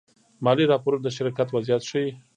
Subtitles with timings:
[0.43, 2.09] مالي راپورونه د شرکت وضعیت ښيي.